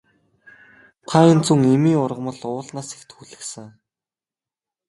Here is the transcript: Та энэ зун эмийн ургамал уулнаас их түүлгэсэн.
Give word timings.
Та 1.07 1.17
энэ 1.31 1.43
зун 1.45 1.61
эмийн 1.75 2.01
ургамал 2.05 2.41
уулнаас 2.51 2.89
их 2.95 3.01
түүлгэсэн. 3.09 3.67